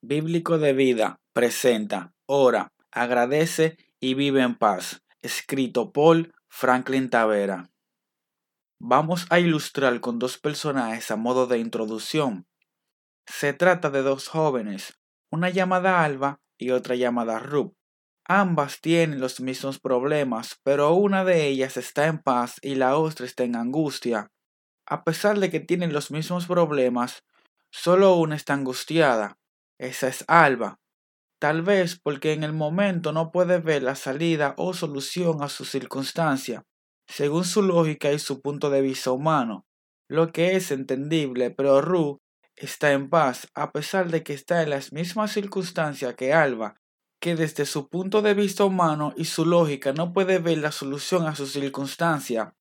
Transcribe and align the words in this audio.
Bíblico 0.00 0.58
de 0.58 0.74
Vida 0.74 1.20
presenta, 1.32 2.14
ora, 2.24 2.72
agradece 2.92 3.76
y 3.98 4.14
vive 4.14 4.42
en 4.42 4.54
paz, 4.54 5.02
escrito 5.22 5.92
por 5.92 6.32
Franklin 6.46 7.10
Tavera. 7.10 7.72
Vamos 8.78 9.26
a 9.28 9.40
ilustrar 9.40 10.00
con 10.00 10.20
dos 10.20 10.38
personajes 10.38 11.10
a 11.10 11.16
modo 11.16 11.48
de 11.48 11.58
introducción. 11.58 12.46
Se 13.26 13.52
trata 13.54 13.90
de 13.90 14.02
dos 14.02 14.28
jóvenes, 14.28 15.00
una 15.32 15.50
llamada 15.50 16.04
Alba 16.04 16.40
y 16.56 16.70
otra 16.70 16.94
llamada 16.94 17.40
Rub. 17.40 17.74
Ambas 18.24 18.80
tienen 18.80 19.18
los 19.18 19.40
mismos 19.40 19.80
problemas, 19.80 20.60
pero 20.62 20.94
una 20.94 21.24
de 21.24 21.48
ellas 21.48 21.76
está 21.76 22.06
en 22.06 22.18
paz 22.18 22.60
y 22.62 22.76
la 22.76 22.96
otra 22.96 23.26
está 23.26 23.42
en 23.42 23.56
angustia. 23.56 24.30
A 24.86 25.02
pesar 25.02 25.40
de 25.40 25.50
que 25.50 25.58
tienen 25.58 25.92
los 25.92 26.12
mismos 26.12 26.46
problemas, 26.46 27.24
solo 27.72 28.14
una 28.14 28.36
está 28.36 28.54
angustiada 28.54 29.38
esa 29.78 30.08
es 30.08 30.24
Alba. 30.28 30.80
Tal 31.40 31.62
vez 31.62 31.98
porque 31.98 32.32
en 32.32 32.42
el 32.42 32.52
momento 32.52 33.12
no 33.12 33.30
puede 33.30 33.58
ver 33.60 33.82
la 33.82 33.94
salida 33.94 34.54
o 34.56 34.74
solución 34.74 35.42
a 35.42 35.48
su 35.48 35.64
circunstancia, 35.64 36.64
según 37.06 37.44
su 37.44 37.62
lógica 37.62 38.12
y 38.12 38.18
su 38.18 38.40
punto 38.40 38.70
de 38.70 38.80
vista 38.82 39.12
humano, 39.12 39.64
lo 40.08 40.32
que 40.32 40.56
es 40.56 40.70
entendible, 40.70 41.50
pero 41.50 41.80
Ru 41.80 42.20
está 42.56 42.92
en 42.92 43.08
paz 43.08 43.48
a 43.54 43.72
pesar 43.72 44.10
de 44.10 44.22
que 44.22 44.34
está 44.34 44.62
en 44.62 44.70
las 44.70 44.92
mismas 44.92 45.32
circunstancias 45.32 46.14
que 46.14 46.32
Alba, 46.32 46.80
que 47.20 47.36
desde 47.36 47.66
su 47.66 47.88
punto 47.88 48.22
de 48.22 48.34
vista 48.34 48.64
humano 48.64 49.12
y 49.16 49.26
su 49.26 49.44
lógica 49.44 49.92
no 49.92 50.12
puede 50.12 50.38
ver 50.38 50.58
la 50.58 50.72
solución 50.72 51.26
a 51.26 51.34
su 51.34 51.46
circunstancia. 51.46 52.54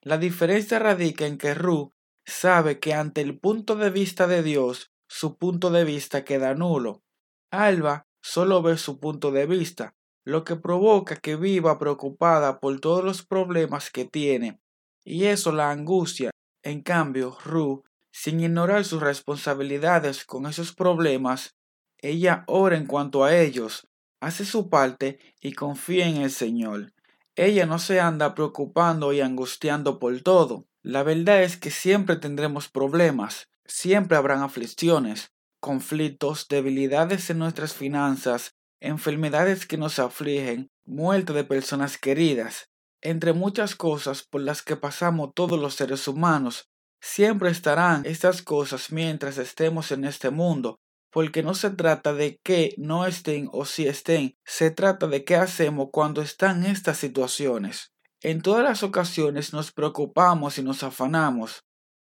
La 0.00 0.18
diferencia 0.18 0.78
radica 0.78 1.26
en 1.26 1.38
que 1.38 1.54
Ru 1.54 1.92
sabe 2.24 2.78
que 2.78 2.94
ante 2.94 3.20
el 3.20 3.38
punto 3.38 3.76
de 3.76 3.90
vista 3.90 4.26
de 4.26 4.42
Dios 4.42 4.91
su 5.14 5.36
punto 5.36 5.70
de 5.70 5.84
vista 5.84 6.24
queda 6.24 6.54
nulo. 6.54 7.02
Alba 7.50 8.06
solo 8.22 8.62
ve 8.62 8.78
su 8.78 8.98
punto 8.98 9.30
de 9.30 9.44
vista, 9.44 9.94
lo 10.24 10.42
que 10.42 10.56
provoca 10.56 11.16
que 11.16 11.36
viva 11.36 11.78
preocupada 11.78 12.60
por 12.60 12.80
todos 12.80 13.04
los 13.04 13.22
problemas 13.22 13.90
que 13.90 14.06
tiene, 14.06 14.58
y 15.04 15.24
eso 15.24 15.52
la 15.52 15.70
angustia. 15.70 16.30
En 16.62 16.80
cambio, 16.80 17.36
Ru, 17.44 17.84
sin 18.10 18.40
ignorar 18.40 18.86
sus 18.86 19.02
responsabilidades 19.02 20.24
con 20.24 20.46
esos 20.46 20.74
problemas, 20.74 21.56
ella 21.98 22.44
ora 22.46 22.78
en 22.78 22.86
cuanto 22.86 23.22
a 23.22 23.36
ellos, 23.36 23.86
hace 24.18 24.46
su 24.46 24.70
parte 24.70 25.18
y 25.42 25.52
confía 25.52 26.08
en 26.08 26.22
el 26.22 26.30
Señor. 26.30 26.94
Ella 27.36 27.66
no 27.66 27.78
se 27.78 28.00
anda 28.00 28.34
preocupando 28.34 29.12
y 29.12 29.20
angustiando 29.20 29.98
por 29.98 30.18
todo. 30.22 30.64
La 30.80 31.02
verdad 31.02 31.42
es 31.42 31.58
que 31.58 31.70
siempre 31.70 32.16
tendremos 32.16 32.70
problemas, 32.70 33.51
Siempre 33.66 34.16
habrán 34.16 34.42
aflicciones, 34.42 35.32
conflictos, 35.60 36.48
debilidades 36.48 37.30
en 37.30 37.38
nuestras 37.38 37.72
finanzas, 37.72 38.54
enfermedades 38.80 39.66
que 39.66 39.76
nos 39.78 39.98
afligen, 39.98 40.70
muerte 40.84 41.32
de 41.32 41.44
personas 41.44 41.98
queridas, 41.98 42.68
entre 43.00 43.32
muchas 43.32 43.76
cosas 43.76 44.22
por 44.22 44.40
las 44.40 44.62
que 44.62 44.76
pasamos 44.76 45.30
todos 45.34 45.60
los 45.60 45.74
seres 45.74 46.08
humanos. 46.08 46.68
Siempre 47.00 47.50
estarán 47.50 48.04
estas 48.06 48.42
cosas 48.42 48.92
mientras 48.92 49.38
estemos 49.38 49.92
en 49.92 50.04
este 50.04 50.30
mundo, 50.30 50.78
porque 51.10 51.42
no 51.42 51.54
se 51.54 51.70
trata 51.70 52.12
de 52.14 52.38
que 52.42 52.74
no 52.78 53.06
estén 53.06 53.48
o 53.52 53.64
si 53.64 53.86
estén, 53.86 54.36
se 54.44 54.70
trata 54.70 55.06
de 55.06 55.24
qué 55.24 55.36
hacemos 55.36 55.88
cuando 55.92 56.22
están 56.22 56.64
estas 56.64 56.96
situaciones. 56.98 57.92
En 58.20 58.40
todas 58.40 58.64
las 58.64 58.82
ocasiones 58.82 59.52
nos 59.52 59.72
preocupamos 59.72 60.58
y 60.58 60.62
nos 60.62 60.82
afanamos, 60.82 61.64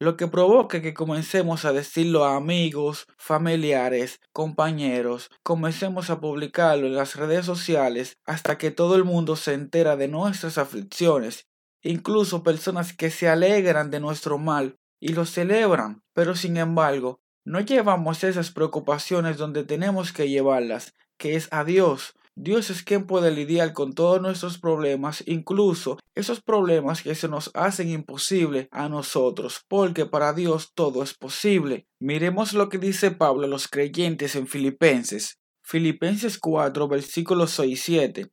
lo 0.00 0.16
que 0.16 0.28
provoca 0.28 0.80
que 0.80 0.94
comencemos 0.94 1.64
a 1.64 1.72
decirlo 1.72 2.24
a 2.24 2.36
amigos, 2.36 3.06
familiares, 3.16 4.20
compañeros, 4.32 5.30
comencemos 5.42 6.08
a 6.10 6.20
publicarlo 6.20 6.86
en 6.86 6.94
las 6.94 7.16
redes 7.16 7.44
sociales 7.44 8.16
hasta 8.24 8.58
que 8.58 8.70
todo 8.70 8.94
el 8.94 9.04
mundo 9.04 9.34
se 9.34 9.54
entera 9.54 9.96
de 9.96 10.06
nuestras 10.06 10.56
aflicciones, 10.56 11.48
incluso 11.82 12.44
personas 12.44 12.92
que 12.92 13.10
se 13.10 13.28
alegran 13.28 13.90
de 13.90 14.00
nuestro 14.00 14.38
mal 14.38 14.76
y 15.00 15.08
lo 15.08 15.24
celebran, 15.24 16.02
pero 16.12 16.36
sin 16.36 16.56
embargo, 16.56 17.20
no 17.44 17.60
llevamos 17.60 18.22
esas 18.24 18.52
preocupaciones 18.52 19.36
donde 19.36 19.64
tenemos 19.64 20.12
que 20.12 20.28
llevarlas, 20.28 20.94
que 21.16 21.34
es 21.34 21.48
a 21.50 21.64
Dios, 21.64 22.14
Dios 22.40 22.70
es 22.70 22.84
quien 22.84 23.04
puede 23.04 23.32
lidiar 23.32 23.72
con 23.72 23.94
todos 23.94 24.22
nuestros 24.22 24.58
problemas, 24.58 25.24
incluso 25.26 25.98
esos 26.14 26.40
problemas 26.40 27.02
que 27.02 27.16
se 27.16 27.26
nos 27.26 27.50
hacen 27.52 27.88
imposible 27.88 28.68
a 28.70 28.88
nosotros, 28.88 29.64
porque 29.66 30.06
para 30.06 30.32
Dios 30.32 30.70
todo 30.72 31.02
es 31.02 31.14
posible. 31.14 31.88
Miremos 31.98 32.52
lo 32.52 32.68
que 32.68 32.78
dice 32.78 33.10
Pablo 33.10 33.46
a 33.46 33.48
los 33.48 33.66
creyentes 33.66 34.36
en 34.36 34.46
Filipenses. 34.46 35.40
Filipenses 35.64 36.38
4, 36.38 36.86
versículos 36.86 37.50
6 37.50 37.72
y 37.72 37.76
7. 37.76 38.30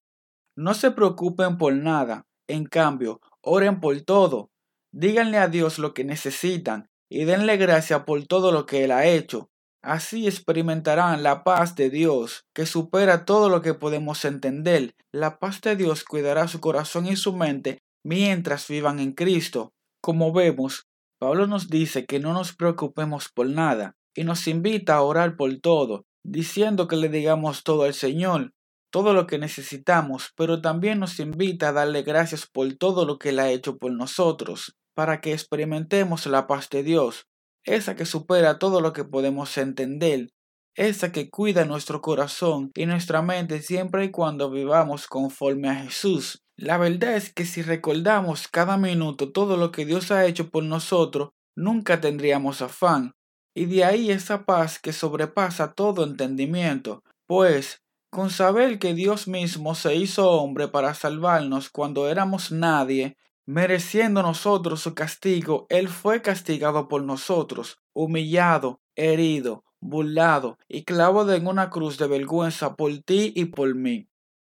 No 0.55 0.75
se 0.75 0.91
preocupen 0.91 1.57
por 1.57 1.73
nada, 1.73 2.27
en 2.47 2.65
cambio, 2.65 3.21
oren 3.41 3.79
por 3.79 3.99
todo. 4.01 4.51
Díganle 4.91 5.39
a 5.39 5.47
Dios 5.47 5.79
lo 5.79 5.95
que 5.95 6.03
necesitan 6.03 6.91
y 7.09 7.23
denle 7.23 7.57
gracia 7.57 8.05
por 8.05 8.23
todo 8.27 8.51
lo 8.51 8.67
que 8.67 8.83
Él 8.83 8.91
ha 8.91 9.07
hecho 9.07 9.49
Así 9.85 10.25
experimentarán 10.25 11.21
la 11.21 11.43
paz 11.43 11.75
de 11.75 11.91
Dios, 11.91 12.47
que 12.55 12.65
supera 12.65 13.23
todo 13.23 13.49
lo 13.49 13.61
que 13.61 13.75
podemos 13.75 14.25
entender. 14.25 14.95
La 15.11 15.37
paz 15.37 15.61
de 15.61 15.75
Dios 15.75 16.03
cuidará 16.03 16.47
su 16.47 16.59
corazón 16.59 17.05
y 17.05 17.15
su 17.15 17.33
mente 17.33 17.83
mientras 18.03 18.67
vivan 18.67 18.99
en 18.99 19.11
Cristo. 19.11 19.73
Como 20.01 20.33
vemos, 20.33 20.87
Pablo 21.19 21.45
nos 21.45 21.69
dice 21.69 22.07
que 22.07 22.19
no 22.19 22.33
nos 22.33 22.55
preocupemos 22.55 23.29
por 23.29 23.47
nada 23.47 23.95
y 24.15 24.23
nos 24.23 24.47
invita 24.47 24.95
a 24.95 25.03
orar 25.03 25.35
por 25.35 25.55
todo, 25.59 26.07
diciendo 26.23 26.87
que 26.87 26.95
le 26.95 27.09
digamos 27.09 27.61
todo 27.61 27.83
al 27.83 27.93
Señor, 27.93 28.53
todo 28.91 29.13
lo 29.13 29.27
que 29.27 29.37
necesitamos, 29.37 30.31
pero 30.35 30.61
también 30.61 30.99
nos 30.99 31.19
invita 31.19 31.69
a 31.69 31.73
darle 31.73 32.01
gracias 32.01 32.47
por 32.47 32.73
todo 32.73 33.05
lo 33.05 33.19
que 33.19 33.29
Él 33.29 33.37
ha 33.37 33.51
hecho 33.51 33.77
por 33.77 33.91
nosotros, 33.91 34.75
para 34.95 35.21
que 35.21 35.31
experimentemos 35.31 36.25
la 36.25 36.47
paz 36.47 36.69
de 36.71 36.81
Dios, 36.81 37.27
esa 37.65 37.95
que 37.95 38.05
supera 38.05 38.59
todo 38.59 38.79
lo 38.79 38.93
que 38.93 39.03
podemos 39.03 39.57
entender, 39.57 40.29
esa 40.75 41.11
que 41.11 41.29
cuida 41.29 41.65
nuestro 41.65 42.01
corazón 42.01 42.71
y 42.75 42.85
nuestra 42.85 43.21
mente 43.21 43.61
siempre 43.61 44.05
y 44.05 44.11
cuando 44.11 44.49
vivamos 44.49 45.07
conforme 45.07 45.69
a 45.69 45.75
Jesús. 45.75 46.43
La 46.57 46.77
verdad 46.77 47.15
es 47.15 47.33
que 47.33 47.45
si 47.45 47.61
recordamos 47.61 48.47
cada 48.47 48.77
minuto 48.77 49.31
todo 49.31 49.57
lo 49.57 49.71
que 49.71 49.85
Dios 49.85 50.11
ha 50.11 50.25
hecho 50.25 50.49
por 50.49 50.63
nosotros, 50.63 51.29
nunca 51.55 51.99
tendríamos 51.99 52.61
afán. 52.61 53.13
Y 53.53 53.65
de 53.65 53.83
ahí 53.83 54.11
esa 54.11 54.45
paz 54.45 54.79
que 54.79 54.93
sobrepasa 54.93 55.73
todo 55.73 56.03
entendimiento, 56.03 57.03
pues 57.25 57.81
con 58.09 58.29
saber 58.29 58.79
que 58.79 58.93
Dios 58.93 59.27
mismo 59.27 59.75
se 59.75 59.95
hizo 59.95 60.31
hombre 60.31 60.67
para 60.67 60.93
salvarnos 60.93 61.69
cuando 61.69 62.07
éramos 62.07 62.51
nadie, 62.51 63.17
Mereciendo 63.47 64.23
nosotros 64.23 64.81
su 64.81 64.95
castigo, 64.95 65.67
Él 65.69 65.87
fue 65.87 66.21
castigado 66.21 66.87
por 66.87 67.03
nosotros, 67.03 67.79
humillado, 67.93 68.81
herido, 68.95 69.63
burlado 69.79 70.57
y 70.67 70.83
clavado 70.83 71.33
en 71.33 71.45
una 71.45 71.69
cruz 71.69 71.97
de 71.99 72.07
vergüenza 72.07 72.75
por 72.75 72.91
ti 73.03 73.33
y 73.35 73.45
por 73.45 73.75
mí. 73.75 74.09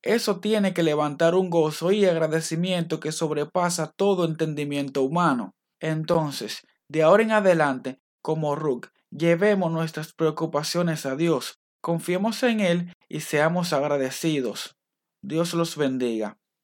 Eso 0.03 0.39
tiene 0.39 0.73
que 0.73 0.85
levantar 0.85 1.35
un 1.35 1.51
gozo 1.51 1.91
y 1.91 2.05
agradecimiento 2.05 3.01
que 3.01 3.11
sobrepasa 3.11 3.93
todo 3.97 4.25
entendimiento 4.25 5.03
humano. 5.03 5.57
Entonces, 5.81 6.65
de 6.89 7.03
ahora 7.03 7.25
en 7.25 7.33
adelante, 7.33 7.99
como 8.23 8.55
Rook, 8.55 8.91
llevemos 9.11 9.73
nuestras 9.73 10.13
preocupaciones 10.13 11.07
a 11.07 11.17
Dios, 11.17 11.59
confiemos 11.81 12.41
en 12.45 12.61
Él 12.61 12.93
y 13.09 13.21
seamos 13.21 13.73
agradecidos. 13.73 14.77
Dios 15.23 15.55
los 15.55 15.77
bendiga. 15.77 16.39